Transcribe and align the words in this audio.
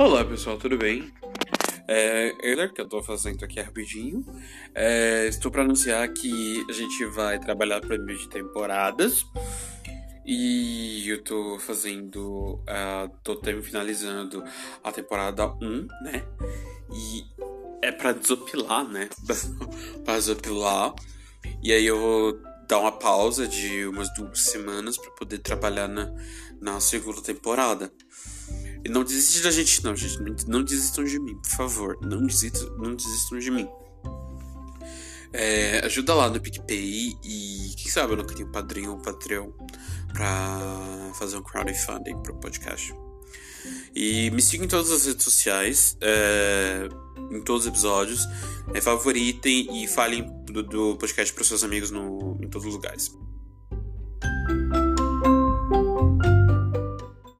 Olá 0.00 0.24
pessoal, 0.24 0.56
tudo 0.56 0.78
bem? 0.78 1.12
É, 1.86 2.34
Euler, 2.42 2.72
que 2.72 2.80
eu 2.80 2.88
tô 2.88 3.02
fazendo 3.02 3.44
aqui 3.44 3.60
rapidinho. 3.60 4.24
É, 4.74 5.26
estou 5.26 5.50
para 5.50 5.60
anunciar 5.60 6.08
que 6.08 6.64
a 6.70 6.72
gente 6.72 7.04
vai 7.04 7.38
trabalhar 7.38 7.82
para 7.82 7.98
meio 7.98 8.18
de 8.18 8.26
temporadas. 8.30 9.26
E 10.24 11.06
eu 11.06 11.22
tô 11.22 11.58
fazendo. 11.58 12.54
Uh, 12.62 13.10
tô 13.22 13.38
finalizando 13.62 14.42
a 14.82 14.90
temporada 14.90 15.48
1, 15.60 15.86
né? 16.02 16.24
E 16.90 17.26
é 17.82 17.92
para 17.92 18.12
desopilar, 18.12 18.88
né? 18.88 19.06
para 20.02 20.14
desopilar. 20.14 20.94
E 21.62 21.74
aí 21.74 21.84
eu 21.84 22.00
vou 22.00 22.40
dar 22.66 22.78
uma 22.78 22.92
pausa 22.92 23.46
de 23.46 23.84
umas 23.84 24.08
duas 24.14 24.46
semanas 24.46 24.96
para 24.96 25.10
poder 25.10 25.40
trabalhar 25.40 25.88
na, 25.88 26.10
na 26.58 26.80
segunda 26.80 27.20
temporada. 27.20 27.92
Não 28.88 29.04
desiste 29.04 29.42
da 29.42 29.50
gente, 29.50 29.84
não, 29.84 29.94
gente. 29.94 30.48
Não, 30.48 30.62
desistam 30.62 31.04
de 31.04 31.18
mim, 31.18 31.36
por 31.36 31.50
favor. 31.50 31.98
Não 32.02 32.26
desistam, 32.26 32.76
não 32.76 32.94
desistam 32.94 33.38
de 33.38 33.50
mim. 33.50 33.68
É, 35.32 35.84
ajuda 35.84 36.14
lá 36.14 36.28
no 36.28 36.40
PicPay 36.40 37.16
e 37.22 37.72
quem 37.76 37.90
sabe 37.90 38.12
eu 38.12 38.16
não 38.16 38.24
crio 38.24 38.48
um 38.48 38.50
padrinho 38.50 38.90
ou 38.90 38.96
um 38.96 39.00
Patreon 39.00 39.52
pra 40.12 41.12
fazer 41.14 41.36
um 41.36 41.42
crowdfunding 41.42 42.20
pro 42.22 42.34
podcast. 42.34 42.92
E 43.94 44.30
me 44.30 44.42
sigam 44.42 44.64
em 44.64 44.68
todas 44.68 44.90
as 44.90 45.06
redes 45.06 45.22
sociais, 45.22 45.96
é, 46.00 46.88
em 47.30 47.42
todos 47.42 47.66
os 47.66 47.68
episódios. 47.68 48.26
É, 48.74 48.80
favoritem 48.80 49.82
e 49.82 49.86
falem 49.86 50.26
do, 50.46 50.62
do 50.62 50.96
podcast 50.96 51.32
para 51.32 51.44
seus 51.44 51.62
amigos 51.62 51.90
no, 51.90 52.38
em 52.42 52.48
todos 52.48 52.66
os 52.66 52.74
lugares. 52.74 53.14